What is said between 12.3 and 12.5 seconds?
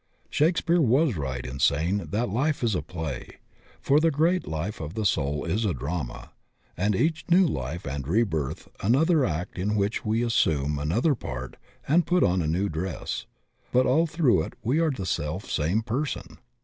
a